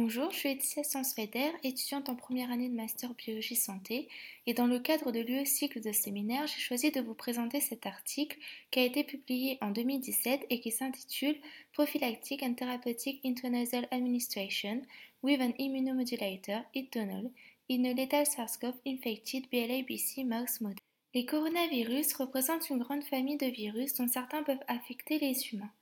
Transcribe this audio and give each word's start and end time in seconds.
Bonjour, 0.00 0.30
je 0.30 0.36
suis 0.36 0.48
Laetitia 0.50 0.84
Sansfeder, 0.84 1.50
étudiante 1.64 2.08
en 2.08 2.14
première 2.14 2.52
année 2.52 2.68
de 2.68 2.74
Master 2.76 3.14
Biologie 3.14 3.56
Santé, 3.56 4.08
et 4.46 4.54
dans 4.54 4.68
le 4.68 4.78
cadre 4.78 5.10
de 5.10 5.18
l'UE 5.18 5.44
cycle 5.44 5.80
de 5.80 5.90
séminaire, 5.90 6.46
j'ai 6.46 6.60
choisi 6.60 6.92
de 6.92 7.00
vous 7.00 7.14
présenter 7.14 7.60
cet 7.60 7.84
article 7.84 8.38
qui 8.70 8.78
a 8.78 8.84
été 8.84 9.02
publié 9.02 9.58
en 9.60 9.72
2017 9.72 10.46
et 10.50 10.60
qui 10.60 10.70
s'intitule 10.70 11.34
Prophylactic 11.72 12.44
and 12.44 12.54
Therapeutic 12.54 13.20
Intranasal 13.24 13.88
Administration 13.90 14.82
with 15.24 15.40
an 15.40 15.50
Immunomodulator, 15.58 16.62
Itonol, 16.76 17.32
in 17.68 17.84
a 17.84 17.92
Lethal 17.92 18.24
SARS-CoV 18.24 18.74
Infected 18.86 19.46
BLABC 19.50 20.22
Mouse 20.24 20.60
Model. 20.60 20.78
Les 21.12 21.26
coronavirus 21.26 22.14
représentent 22.14 22.70
une 22.70 22.78
grande 22.78 23.02
famille 23.02 23.36
de 23.36 23.46
virus 23.46 23.94
dont 23.94 24.06
certains 24.06 24.44
peuvent 24.44 24.64
affecter 24.68 25.18
les 25.18 25.48
humains. 25.52 25.72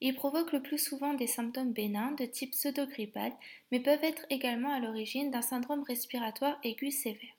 Ils 0.00 0.14
provoquent 0.14 0.52
le 0.52 0.62
plus 0.62 0.78
souvent 0.78 1.14
des 1.14 1.26
symptômes 1.26 1.72
bénins 1.72 2.12
de 2.12 2.24
type 2.24 2.50
pseudo-grippal, 2.50 3.32
mais 3.70 3.80
peuvent 3.80 4.02
être 4.02 4.26
également 4.30 4.72
à 4.72 4.80
l'origine 4.80 5.30
d'un 5.30 5.42
syndrome 5.42 5.82
respiratoire 5.82 6.58
aigu 6.62 6.90
sévère. 6.90 7.34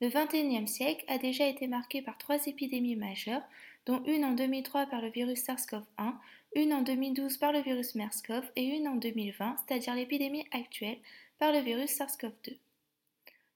Le 0.00 0.08
XXIe 0.08 0.68
siècle 0.68 1.04
a 1.08 1.18
déjà 1.18 1.46
été 1.46 1.66
marqué 1.66 2.02
par 2.02 2.18
trois 2.18 2.46
épidémies 2.46 2.96
majeures, 2.96 3.42
dont 3.86 4.02
une 4.04 4.24
en 4.24 4.32
2003 4.32 4.86
par 4.86 5.00
le 5.00 5.10
virus 5.10 5.44
SARS-CoV-1, 5.44 6.14
une 6.54 6.72
en 6.72 6.82
2012 6.82 7.36
par 7.38 7.52
le 7.52 7.60
virus 7.60 7.94
MERS-CoV 7.94 8.44
et 8.56 8.64
une 8.64 8.88
en 8.88 8.96
2020, 8.96 9.56
c'est-à-dire 9.56 9.94
l'épidémie 9.94 10.46
actuelle, 10.52 10.98
par 11.38 11.52
le 11.52 11.60
virus 11.60 11.90
SARS-CoV-2. 11.98 12.56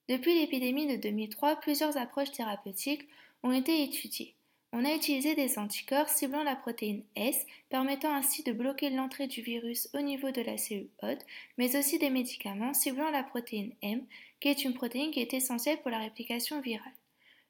Depuis 0.08 0.34
l'épidémie 0.34 0.86
de 0.86 0.96
2003, 0.96 1.56
plusieurs 1.56 1.96
approches 1.96 2.32
thérapeutiques 2.32 3.06
ont 3.42 3.52
été 3.52 3.82
étudiées. 3.82 4.34
On 4.72 4.84
a 4.84 4.94
utilisé 4.94 5.34
des 5.34 5.58
anticorps 5.58 6.08
ciblant 6.08 6.44
la 6.44 6.54
protéine 6.54 7.02
S, 7.16 7.44
permettant 7.70 8.14
ainsi 8.14 8.44
de 8.44 8.52
bloquer 8.52 8.90
l'entrée 8.90 9.26
du 9.26 9.42
virus 9.42 9.88
au 9.94 10.00
niveau 10.00 10.30
de 10.30 10.42
la 10.42 10.56
cellule 10.56 10.88
hôte, 11.02 11.26
mais 11.58 11.76
aussi 11.76 11.98
des 11.98 12.10
médicaments 12.10 12.72
ciblant 12.72 13.10
la 13.10 13.24
protéine 13.24 13.72
M, 13.82 14.04
qui 14.38 14.48
est 14.48 14.64
une 14.64 14.74
protéine 14.74 15.10
qui 15.10 15.20
est 15.20 15.34
essentielle 15.34 15.80
pour 15.82 15.90
la 15.90 15.98
réplication 15.98 16.60
virale. 16.60 16.92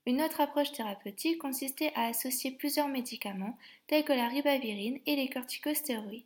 Une 0.07 0.23
autre 0.23 0.41
approche 0.41 0.73
thérapeutique 0.73 1.39
consistait 1.39 1.93
à 1.95 2.07
associer 2.07 2.53
plusieurs 2.53 2.89
médicaments, 2.89 3.59
tels 3.87 4.05
que 4.05 4.15
la 4.15 4.29
ribavirine 4.29 4.99
et 5.05 5.15
les 5.15 5.29
corticostéroïdes. 5.29 6.25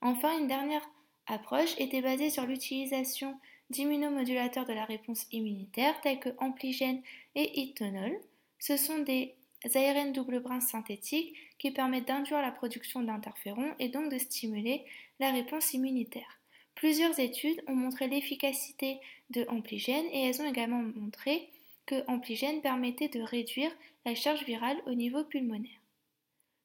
Enfin, 0.00 0.38
une 0.38 0.46
dernière 0.46 0.88
approche 1.26 1.74
était 1.78 2.00
basée 2.00 2.30
sur 2.30 2.46
l'utilisation 2.46 3.38
d'immunomodulateurs 3.70 4.66
de 4.66 4.72
la 4.72 4.84
réponse 4.84 5.26
immunitaire, 5.32 6.00
tels 6.00 6.20
que 6.20 6.30
Ampligène 6.38 7.02
et 7.34 7.60
Itonol. 7.60 8.16
Ce 8.60 8.76
sont 8.76 8.98
des 8.98 9.34
ARN 9.64 10.12
double 10.12 10.40
brin 10.40 10.60
synthétiques 10.60 11.34
qui 11.58 11.70
permettent 11.70 12.08
d'induire 12.08 12.40
la 12.40 12.52
production 12.52 13.02
d'interférons 13.02 13.74
et 13.78 13.88
donc 13.88 14.10
de 14.10 14.18
stimuler 14.18 14.84
la 15.18 15.32
réponse 15.32 15.74
immunitaire. 15.74 16.38
Plusieurs 16.74 17.18
études 17.18 17.62
ont 17.66 17.74
montré 17.74 18.06
l'efficacité 18.06 19.00
de 19.30 19.44
Ampligène 19.48 20.06
et 20.12 20.26
elles 20.26 20.40
ont 20.40 20.48
également 20.48 20.82
montré 20.82 21.48
que 21.86 22.08
Ampligène 22.08 22.60
permettait 22.60 23.08
de 23.08 23.20
réduire 23.20 23.72
la 24.04 24.14
charge 24.14 24.44
virale 24.44 24.80
au 24.86 24.94
niveau 24.94 25.24
pulmonaire. 25.24 25.80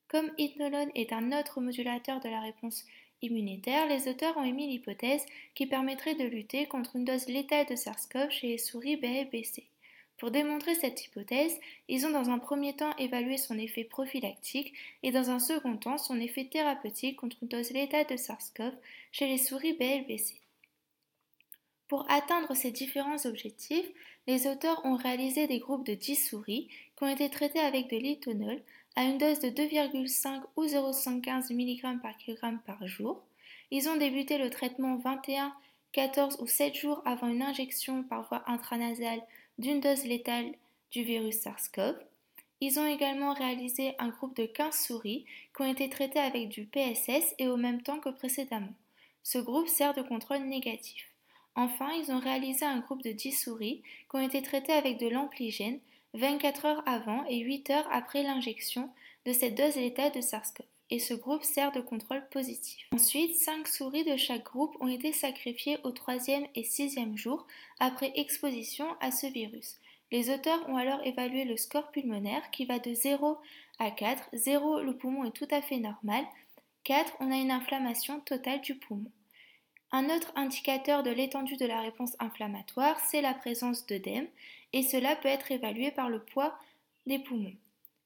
Comme 0.07 0.31
Itnolone 0.37 0.91
est 0.93 1.13
un 1.13 1.31
autre 1.31 1.61
modulateur 1.61 2.19
de 2.19 2.29
la 2.29 2.41
réponse 2.41 2.85
immunitaire, 3.23 3.87
les 3.87 4.07
auteurs 4.07 4.37
ont 4.37 4.43
émis 4.43 4.67
l'hypothèse 4.67 5.25
qui 5.55 5.65
permettrait 5.65 6.13
de 6.13 6.25
lutter 6.25 6.67
contre 6.67 6.95
une 6.95 7.05
dose 7.05 7.27
létale 7.27 7.65
de 7.65 7.75
SARS-CoV 7.75 8.29
chez 8.29 8.49
les 8.49 8.57
souris 8.59 8.97
BLBC. 8.97 9.63
Pour 10.17 10.31
démontrer 10.31 10.75
cette 10.75 11.03
hypothèse, 11.05 11.59
ils 11.87 12.05
ont 12.05 12.11
dans 12.11 12.29
un 12.29 12.39
premier 12.39 12.75
temps 12.75 12.95
évalué 12.97 13.37
son 13.37 13.57
effet 13.57 13.83
prophylactique 13.83 14.73
et 15.01 15.11
dans 15.11 15.31
un 15.31 15.39
second 15.39 15.77
temps 15.77 15.97
son 15.97 16.19
effet 16.19 16.45
thérapeutique 16.45 17.17
contre 17.17 17.37
une 17.41 17.49
dose 17.49 17.71
létale 17.71 18.05
de 18.07 18.15
SARS-CoV 18.15 18.73
chez 19.11 19.27
les 19.27 19.37
souris 19.37 19.73
BLBC. 19.73 20.35
Pour 21.87 22.09
atteindre 22.09 22.55
ces 22.55 22.71
différents 22.71 23.25
objectifs, 23.25 23.85
les 24.25 24.47
auteurs 24.47 24.83
ont 24.85 24.95
réalisé 24.95 25.47
des 25.47 25.59
groupes 25.59 25.85
de 25.85 25.93
10 25.93 26.15
souris 26.15 26.69
qui 26.95 27.03
ont 27.03 27.07
été 27.07 27.29
traitées 27.29 27.59
avec 27.59 27.89
de 27.89 27.97
l'itonol 27.97 28.61
à 28.95 29.03
une 29.03 29.17
dose 29.17 29.39
de 29.39 29.49
2,5 29.49 30.41
ou 30.55 30.65
0,115 30.65 31.51
mg 31.51 32.01
par 32.01 32.17
kg 32.17 32.57
par 32.65 32.87
jour. 32.87 33.23
Ils 33.71 33.89
ont 33.89 33.97
débuté 33.97 34.37
le 34.37 34.49
traitement 34.49 34.95
21, 34.97 35.53
14 35.91 36.37
ou 36.41 36.47
7 36.47 36.75
jours 36.75 37.01
avant 37.05 37.27
une 37.27 37.41
injection 37.41 38.03
par 38.03 38.27
voie 38.27 38.43
intranasale 38.47 39.21
d'une 39.57 39.79
dose 39.79 40.05
létale 40.05 40.53
du 40.91 41.03
virus 41.03 41.41
SARS-CoV. 41.41 41.95
Ils 42.61 42.79
ont 42.79 42.85
également 42.85 43.33
réalisé 43.33 43.93
un 43.99 44.09
groupe 44.09 44.35
de 44.35 44.45
15 44.45 44.73
souris 44.73 45.25
qui 45.55 45.61
ont 45.61 45.71
été 45.71 45.89
traitées 45.89 46.19
avec 46.19 46.49
du 46.49 46.65
PSS 46.65 47.35
et 47.37 47.47
au 47.47 47.57
même 47.57 47.81
temps 47.81 47.99
que 47.99 48.09
précédemment. 48.09 48.73
Ce 49.21 49.37
groupe 49.37 49.67
sert 49.67 49.93
de 49.93 50.01
contrôle 50.01 50.43
négatif. 50.43 51.09
Enfin, 51.55 51.91
ils 51.93 52.11
ont 52.11 52.19
réalisé 52.19 52.65
un 52.65 52.79
groupe 52.79 53.03
de 53.03 53.11
10 53.11 53.31
souris 53.31 53.81
qui 54.09 54.15
ont 54.15 54.25
été 54.25 54.41
traitées 54.41 54.73
avec 54.73 54.99
de 54.99 55.07
l'ampligène 55.07 55.79
24 56.13 56.65
heures 56.65 56.83
avant 56.87 57.25
et 57.25 57.39
8 57.39 57.69
heures 57.69 57.87
après 57.91 58.23
l'injection 58.23 58.89
de 59.25 59.33
cette 59.33 59.55
dose 59.55 59.75
létale 59.75 60.11
de 60.11 60.21
SARS-CoV 60.21 60.65
et 60.93 60.99
ce 60.99 61.15
groupe 61.15 61.43
sert 61.43 61.71
de 61.71 61.81
contrôle 61.81 62.23
positif. 62.29 62.85
Ensuite, 62.93 63.35
5 63.35 63.67
souris 63.67 64.03
de 64.03 64.15
chaque 64.15 64.43
groupe 64.43 64.77
ont 64.79 64.87
été 64.87 65.11
sacrifiées 65.11 65.79
au 65.83 65.89
troisième 65.89 66.45
et 66.53 66.63
sixième 66.63 67.17
jour 67.17 67.47
après 67.79 68.11
exposition 68.15 68.85
à 69.01 69.09
ce 69.09 69.25
virus. 69.25 69.79
Les 70.11 70.29
auteurs 70.29 70.69
ont 70.69 70.77
alors 70.77 71.03
évalué 71.03 71.45
le 71.45 71.57
score 71.57 71.89
pulmonaire 71.89 72.51
qui 72.51 72.65
va 72.65 72.77
de 72.77 72.93
0 72.93 73.39
à 73.79 73.89
4. 73.89 74.29
0, 74.33 74.81
le 74.81 74.95
poumon 74.95 75.23
est 75.25 75.31
tout 75.31 75.47
à 75.49 75.63
fait 75.63 75.79
normal. 75.79 76.23
4, 76.83 77.17
on 77.21 77.31
a 77.31 77.37
une 77.37 77.49
inflammation 77.49 78.19
totale 78.19 78.61
du 78.61 78.75
poumon. 78.75 79.09
Un 79.91 80.15
autre 80.15 80.31
indicateur 80.35 81.01
de 81.01 81.09
l'étendue 81.09 81.57
de 81.57 81.65
la 81.65 81.81
réponse 81.81 82.15
inflammatoire, 82.19 82.99
c'est 82.99 83.21
la 83.21 83.33
présence 83.33 83.87
d'œdème, 83.87 84.27
et 84.73 84.83
cela 84.83 85.15
peut 85.15 85.27
être 85.27 85.51
évalué 85.51 85.89
par 85.89 86.09
le 86.09 86.19
poids 86.19 86.55
des 87.07 87.17
poumons. 87.17 87.55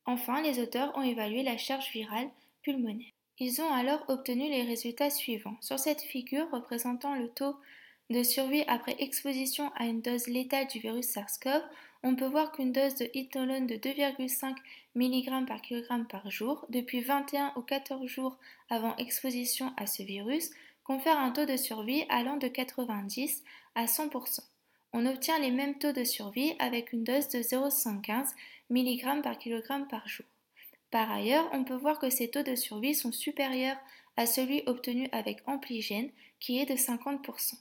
Enfin, 0.05 0.41
les 0.41 0.61
auteurs 0.61 0.97
ont 0.97 1.03
évalué 1.03 1.43
la 1.43 1.57
charge 1.57 1.91
virale 1.91 2.29
ils 3.39 3.61
ont 3.61 3.72
alors 3.72 4.03
obtenu 4.07 4.50
les 4.50 4.63
résultats 4.63 5.09
suivants. 5.09 5.57
Sur 5.61 5.78
cette 5.78 6.01
figure 6.01 6.50
représentant 6.51 7.16
le 7.16 7.29
taux 7.29 7.55
de 8.09 8.23
survie 8.23 8.63
après 8.67 8.95
exposition 9.00 9.72
à 9.75 9.85
une 9.85 10.01
dose 10.01 10.28
létale 10.28 10.67
du 10.67 10.79
virus 10.79 11.07
SARS-CoV, 11.07 11.61
on 12.03 12.16
peut 12.16 12.25
voir 12.25 12.51
qu'une 12.51 12.72
dose 12.72 12.95
de 12.95 13.09
hitnolone 13.13 13.67
de 13.67 13.75
2,5 13.75 14.55
mg 14.95 15.47
par 15.47 15.61
kg 15.61 16.07
par 16.09 16.29
jour, 16.31 16.66
depuis 16.69 17.01
21 17.01 17.53
ou 17.55 17.61
14 17.61 18.07
jours 18.07 18.38
avant 18.69 18.95
exposition 18.95 19.72
à 19.78 19.85
ce 19.85 20.03
virus, 20.03 20.49
confère 20.84 21.19
un 21.19 21.31
taux 21.31 21.45
de 21.45 21.57
survie 21.57 22.05
allant 22.09 22.38
de 22.38 22.47
90 22.47 23.44
à 23.75 23.85
100%. 23.85 24.39
On 24.94 25.05
obtient 25.05 25.38
les 25.39 25.51
mêmes 25.51 25.78
taux 25.78 25.91
de 25.91 26.03
survie 26.03 26.55
avec 26.59 26.91
une 26.91 27.03
dose 27.03 27.28
de 27.29 27.41
0,115 27.41 28.34
mg 28.69 29.22
par 29.22 29.38
kg 29.38 29.88
par 29.89 30.07
jour. 30.07 30.25
Par 30.91 31.11
ailleurs, 31.11 31.49
on 31.53 31.63
peut 31.63 31.75
voir 31.75 31.99
que 31.99 32.09
ces 32.09 32.29
taux 32.29 32.43
de 32.43 32.55
survie 32.55 32.95
sont 32.95 33.11
supérieurs 33.11 33.77
à 34.15 34.25
celui 34.25 34.63
obtenu 34.65 35.09
avec 35.11 35.41
Ampligène, 35.45 36.11
qui 36.39 36.59
est 36.59 36.65
de 36.65 36.75
50%. 36.75 37.55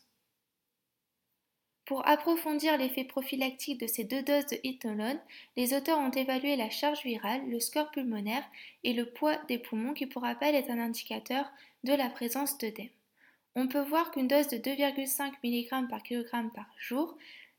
Pour 1.86 2.06
approfondir 2.08 2.76
l'effet 2.76 3.04
prophylactique 3.04 3.80
de 3.80 3.86
ces 3.86 4.02
deux 4.02 4.22
doses 4.22 4.46
de 4.46 4.58
hitnolone, 4.64 5.20
les 5.56 5.72
auteurs 5.72 6.00
ont 6.00 6.10
évalué 6.10 6.56
la 6.56 6.68
charge 6.68 7.04
virale, 7.04 7.48
le 7.48 7.60
score 7.60 7.92
pulmonaire 7.92 8.44
et 8.82 8.92
le 8.92 9.06
poids 9.06 9.36
des 9.46 9.58
poumons 9.58 9.94
qui 9.94 10.06
pour 10.06 10.22
rappel 10.22 10.56
est 10.56 10.68
un 10.68 10.80
indicateur 10.80 11.48
de 11.84 11.92
la 11.92 12.10
présence 12.10 12.58
d'œdème. 12.58 12.90
On 13.54 13.68
peut 13.68 13.82
voir 13.82 14.10
qu'une 14.10 14.26
dose 14.26 14.48
de 14.48 14.56
2,5 14.56 15.34
mg 15.44 15.88
par 15.88 16.02
kg 16.02 16.52
par 16.52 16.66
jour 16.76 17.16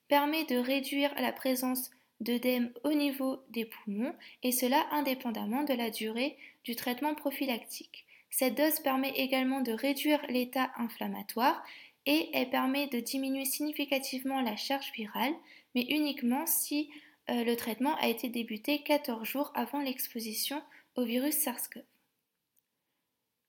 permet 0.09 0.44
de 0.44 0.57
réduire 0.57 1.13
la 1.16 1.31
présence 1.31 1.89
d'œdème 2.19 2.72
au 2.83 2.94
niveau 2.94 3.44
des 3.50 3.66
poumons 3.66 4.13
et 4.44 4.51
cela 4.51 4.88
indépendamment 4.91 5.63
de 5.63 5.73
la 5.73 5.89
durée 5.89 6.38
du 6.63 6.75
traitement 6.75 7.16
prophylactique. 7.16 8.05
Cette 8.29 8.55
dose 8.55 8.79
permet 8.79 9.11
également 9.16 9.61
de 9.61 9.72
réduire 9.72 10.22
l'état 10.29 10.72
inflammatoire 10.78 11.63
et 12.05 12.29
elle 12.33 12.50
permet 12.50 12.88
de 12.88 13.00
diminuer 13.00 13.45
significativement 13.45 14.41
la 14.41 14.55
charge 14.55 14.91
virale, 14.93 15.34
mais 15.75 15.85
uniquement 15.90 16.46
si 16.46 16.90
euh, 17.29 17.43
le 17.43 17.55
traitement 17.55 17.96
a 17.97 18.08
été 18.08 18.29
débuté 18.29 18.84
14 18.84 19.28
jours 19.28 19.52
avant 19.55 19.81
l'exposition 19.81 20.61
au 20.96 21.03
virus 21.03 21.35
SARS-CoV. 21.35 21.84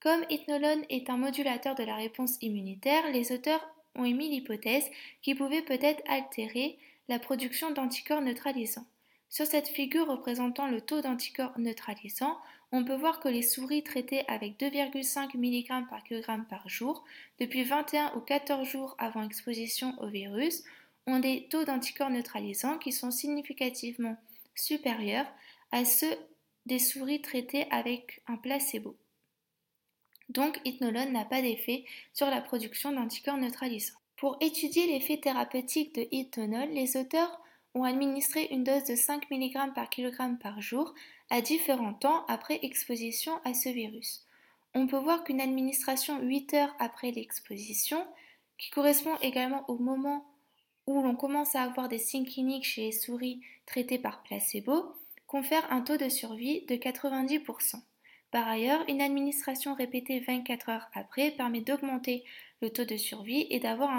Comme 0.00 0.24
Ithnolone 0.30 0.84
est 0.90 1.10
un 1.10 1.16
modulateur 1.16 1.74
de 1.74 1.82
la 1.82 1.96
réponse 1.96 2.36
immunitaire, 2.40 3.10
les 3.10 3.32
auteurs 3.32 3.66
ont 3.94 4.04
émis 4.04 4.28
l'hypothèse 4.28 4.88
qu'il 5.22 5.36
pouvait 5.36 5.62
peut-être 5.62 6.02
altérer 6.08 6.78
la 7.08 7.18
production 7.18 7.70
d'anticorps 7.70 8.20
neutralisants. 8.20 8.86
Sur 9.30 9.46
cette 9.46 9.68
figure 9.68 10.06
représentant 10.06 10.66
le 10.66 10.80
taux 10.80 11.00
d'anticorps 11.00 11.58
neutralisants, 11.58 12.38
on 12.72 12.84
peut 12.84 12.94
voir 12.94 13.20
que 13.20 13.28
les 13.28 13.42
souris 13.42 13.82
traitées 13.82 14.24
avec 14.28 14.58
2,5 14.58 15.36
mg 15.36 15.88
par 15.88 16.04
kg 16.04 16.46
par 16.48 16.68
jour, 16.68 17.04
depuis 17.38 17.64
21 17.64 18.14
ou 18.16 18.20
14 18.20 18.66
jours 18.66 18.94
avant 18.98 19.22
exposition 19.22 19.94
au 20.00 20.08
virus, 20.08 20.64
ont 21.06 21.18
des 21.18 21.48
taux 21.48 21.64
d'anticorps 21.64 22.10
neutralisants 22.10 22.78
qui 22.78 22.92
sont 22.92 23.10
significativement 23.10 24.16
supérieurs 24.54 25.26
à 25.72 25.84
ceux 25.84 26.16
des 26.66 26.78
souris 26.78 27.22
traitées 27.22 27.66
avec 27.70 28.22
un 28.26 28.36
placebo. 28.36 28.96
Donc, 30.28 30.60
Ithnolone 30.66 31.12
n'a 31.12 31.24
pas 31.24 31.40
d'effet 31.40 31.84
sur 32.12 32.26
la 32.26 32.42
production 32.42 32.92
d'anticorps 32.92 33.38
neutralisants. 33.38 33.98
Pour 34.18 34.36
étudier 34.40 34.88
l'effet 34.88 35.18
thérapeutique 35.18 35.94
de 35.94 36.08
éthanol, 36.10 36.68
les 36.70 36.96
auteurs 36.96 37.40
ont 37.74 37.84
administré 37.84 38.48
une 38.50 38.64
dose 38.64 38.82
de 38.82 38.96
5 38.96 39.30
mg 39.30 39.72
par 39.76 39.88
kg 39.88 40.36
par 40.42 40.60
jour 40.60 40.92
à 41.30 41.40
différents 41.40 41.94
temps 41.94 42.26
après 42.26 42.58
exposition 42.62 43.40
à 43.44 43.54
ce 43.54 43.68
virus. 43.68 44.26
On 44.74 44.88
peut 44.88 44.98
voir 44.98 45.22
qu'une 45.22 45.40
administration 45.40 46.20
8 46.20 46.54
heures 46.54 46.74
après 46.80 47.12
l'exposition, 47.12 48.04
qui 48.58 48.70
correspond 48.70 49.14
également 49.22 49.64
au 49.68 49.78
moment 49.78 50.26
où 50.88 51.00
l'on 51.00 51.14
commence 51.14 51.54
à 51.54 51.62
avoir 51.62 51.88
des 51.88 51.98
signes 51.98 52.26
cliniques 52.26 52.64
chez 52.64 52.86
les 52.86 52.92
souris 52.92 53.40
traitées 53.66 54.00
par 54.00 54.24
placebo, 54.24 54.96
confère 55.28 55.72
un 55.72 55.82
taux 55.82 55.96
de 55.96 56.08
survie 56.08 56.66
de 56.66 56.74
90%. 56.74 57.76
Par 58.30 58.46
ailleurs, 58.46 58.84
une 58.88 59.00
administration 59.00 59.74
répétée 59.74 60.20
24 60.20 60.68
heures 60.68 60.88
après 60.94 61.30
permet 61.30 61.62
d'augmenter 61.62 62.24
le 62.60 62.70
taux 62.70 62.84
de 62.84 62.96
survie 62.96 63.46
et 63.48 63.58
d'avoir 63.58 63.90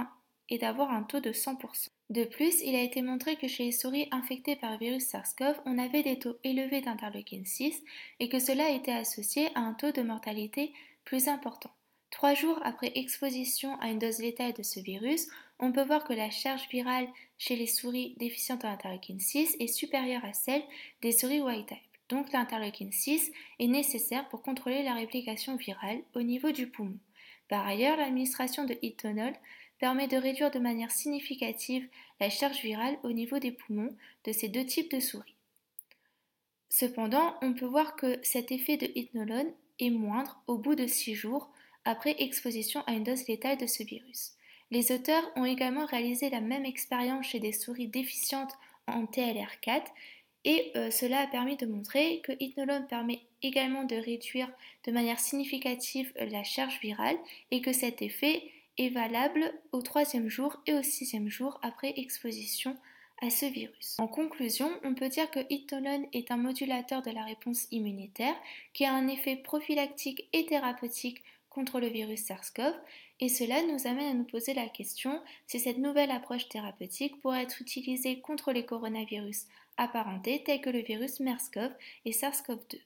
un, 0.92 1.04
taux 1.04 1.20
de 1.20 1.32
100%. 1.32 1.88
De 2.12 2.24
plus, 2.26 2.62
il 2.62 2.76
a 2.76 2.82
été 2.82 3.02
montré 3.02 3.36
que 3.38 3.48
chez 3.48 3.66
les 3.66 3.72
souris 3.72 4.08
infectées 4.12 4.56
par 4.56 4.72
le 4.72 4.78
virus 4.78 5.08
SARS-CoV, 5.08 5.56
on 5.66 5.78
avait 5.78 6.04
des 6.04 6.20
taux 6.20 6.38
élevés 6.44 6.82
d'interleukine 6.82 7.46
6 7.46 7.82
et 8.20 8.30
que 8.30 8.40
cela 8.40 8.70
était 8.70 8.92
associé 8.92 9.50
à 9.56 9.62
un 9.62 9.74
taux 9.74 9.92
de 9.92 10.02
mortalité 10.02 10.74
plus 11.06 11.28
important. 11.28 11.72
Trois 12.12 12.34
jours 12.34 12.60
après 12.64 12.92
exposition 12.96 13.80
à 13.80 13.90
une 13.90 14.00
dose 14.00 14.20
létale 14.20 14.54
de 14.54 14.64
ce 14.64 14.80
virus, 14.80 15.28
on 15.60 15.72
peut 15.72 15.84
voir 15.84 16.04
que 16.04 16.14
la 16.14 16.30
charge 16.30 16.68
virale 16.70 17.08
chez 17.38 17.56
les 17.56 17.68
souris 17.68 18.16
déficientes 18.18 18.66
en 18.66 18.70
interleukine 18.70 19.20
6 19.20 19.58
est 19.60 19.68
supérieure 19.68 20.26
à 20.26 20.34
celle 20.34 20.64
des 21.02 21.12
souris 21.12 21.42
white 21.42 21.68
type. 21.68 21.89
Donc 22.10 22.32
l'interleukine 22.32 22.92
6 22.92 23.32
est 23.60 23.68
nécessaire 23.68 24.28
pour 24.30 24.42
contrôler 24.42 24.84
la 24.84 24.96
réplication 24.96 25.56
virale 25.56 26.02
au 26.16 26.22
niveau 26.22 26.52
du 26.52 26.68
poumon. 26.68 26.98
Par 27.48 27.66
ailleurs, 27.66 27.98
l'administration 27.98 28.66
de 28.66 28.78
éthanol 28.82 29.34
permet 29.80 30.08
de 30.08 30.18
réduire 30.18 30.52
de 30.52 30.60
manière 30.60 30.92
significative 30.92 31.88
la 32.20 32.30
charge 32.30 32.62
virale 32.62 32.98
au 33.04 33.12
niveau 33.12 33.40
des 33.40 33.52
poumons 33.52 33.96
de 34.26 34.32
ces 34.32 34.50
deux 34.50 34.66
types 34.66 34.92
de 34.92 35.00
souris. 35.00 35.36
Cependant, 36.70 37.36
on 37.42 37.54
peut 37.54 37.66
voir 37.66 37.96
que 37.96 38.20
cet 38.22 38.52
effet 38.52 38.78
de 38.78 38.92
éthanol 38.96 39.54
est 39.80 39.90
moindre 39.90 40.42
au 40.48 40.58
bout 40.58 40.76
de 40.76 40.86
6 40.86 41.16
jours 41.16 41.50
après 41.86 42.16
exposition 42.20 42.84
à 42.86 42.92
une 42.92 43.04
dose 43.04 43.28
létale 43.28 43.58
de 43.58 43.66
ce 43.66 43.84
virus. 43.84 44.34
Les 44.72 44.92
auteurs 44.92 45.24
ont 45.36 45.46
également 45.46 45.86
réalisé 45.86 46.30
la 46.30 46.42
même 46.42 46.66
expérience 46.66 47.26
chez 47.28 47.40
des 47.40 47.54
souris 47.54 47.88
déficientes 47.88 48.54
en 48.86 49.06
TLR4 49.06 49.84
et 50.46 50.72
euh, 50.76 50.90
cela 50.92 51.20
a 51.20 51.28
permis 51.28 51.58
de 51.58 51.66
montrer 51.66 52.22
que 52.22 52.32
Hypnolone 52.40 52.88
permet 52.88 53.22
également 53.44 53.84
de 53.84 53.96
réduire 53.96 54.50
de 54.86 54.92
manière 54.92 55.20
significative 55.20 56.14
la 56.20 56.44
charge 56.44 56.80
virale 56.80 57.18
et 57.52 57.62
que 57.62 57.74
cet 57.74 58.02
effet 58.02 58.44
est 58.78 58.90
valable 58.90 59.54
au 59.72 59.82
troisième 59.82 60.30
jour 60.30 60.58
et 60.66 60.74
au 60.74 60.84
sixième 60.84 61.30
jour 61.30 61.60
après 61.62 61.94
exposition 61.98 62.78
à 63.22 63.30
ce 63.30 63.46
virus. 63.46 63.98
En 64.00 64.08
conclusion, 64.08 64.72
on 64.84 64.96
peut 64.96 65.10
dire 65.10 65.30
que 65.30 65.42
Hypnolone 65.50 66.06
est 66.14 66.32
un 66.32 66.38
modulateur 66.38 67.02
de 67.02 67.12
la 67.12 67.26
réponse 67.26 67.68
immunitaire 67.72 68.36
qui 68.74 68.86
a 68.86 68.94
un 68.94 69.10
effet 69.10 69.36
prophylactique 69.36 70.30
et 70.32 70.46
thérapeutique 70.46 71.22
contre 71.50 71.82
le 71.82 71.88
virus 71.88 72.22
SARS-CoV 72.22 72.74
et 73.20 73.30
cela 73.30 73.62
nous 73.64 73.88
amène 73.88 74.12
à 74.12 74.14
nous 74.14 74.24
poser 74.24 74.54
la 74.54 74.68
question 74.68 75.22
si 75.48 75.60
cette 75.60 75.78
nouvelle 75.78 76.12
approche 76.12 76.48
thérapeutique 76.48 77.20
pourrait 77.22 77.44
être 77.44 77.62
utilisée 77.62 78.22
contre 78.22 78.52
les 78.52 78.66
coronavirus 78.66 79.46
apparentés 79.78 80.44
tels 80.44 80.62
que 80.62 80.70
le 80.70 80.82
virus 80.82 81.20
MERS-CoV 81.20 81.72
et 82.06 82.12
SARS-CoV-2. 82.12 82.80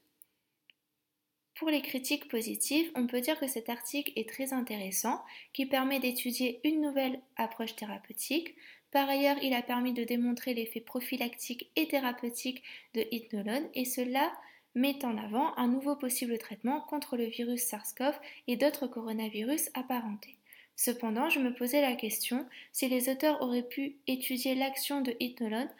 Pour 1.56 1.70
les 1.70 1.82
critiques 1.82 2.28
positives, 2.28 2.90
on 2.96 3.06
peut 3.06 3.20
dire 3.20 3.38
que 3.38 3.46
cet 3.46 3.68
article 3.68 4.12
est 4.16 4.28
très 4.28 4.52
intéressant, 4.52 5.22
qui 5.52 5.66
permet 5.66 6.00
d'étudier 6.00 6.60
une 6.64 6.80
nouvelle 6.80 7.20
approche 7.36 7.76
thérapeutique. 7.76 8.56
Par 8.90 9.08
ailleurs, 9.08 9.36
il 9.40 9.54
a 9.54 9.62
permis 9.62 9.92
de 9.92 10.02
démontrer 10.02 10.52
l'effet 10.54 10.80
prophylactique 10.80 11.70
et 11.76 11.86
thérapeutique 11.86 12.62
de 12.94 13.04
Hypnolone, 13.12 13.68
et 13.74 13.84
cela 13.84 14.32
met 14.74 15.04
en 15.04 15.16
avant 15.16 15.56
un 15.56 15.68
nouveau 15.68 15.96
possible 15.96 16.38
traitement 16.38 16.80
contre 16.80 17.16
le 17.16 17.24
virus 17.24 17.62
SARS-CoV 17.62 18.14
et 18.48 18.56
d'autres 18.56 18.86
coronavirus 18.86 19.70
apparentés. 19.74 20.36
Cependant, 20.76 21.28
je 21.28 21.38
me 21.38 21.54
posais 21.54 21.80
la 21.80 21.94
question 21.94 22.46
si 22.72 22.88
les 22.88 23.08
auteurs 23.08 23.40
auraient 23.42 23.62
pu 23.62 23.96
étudier 24.06 24.54
l'action 24.54 25.00
de 25.00 25.14
Hypnolone 25.20 25.70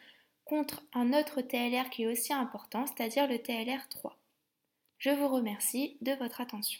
contre 0.45 0.83
un 0.93 1.11
autre 1.13 1.41
TLR 1.41 1.89
qui 1.89 2.03
est 2.03 2.07
aussi 2.07 2.31
important, 2.31 2.85
c'est-à-dire 2.85 3.27
le 3.27 3.35
TLR3. 3.35 4.13
Je 4.99 5.09
vous 5.09 5.27
remercie 5.27 5.97
de 6.01 6.13
votre 6.13 6.39
attention. 6.39 6.79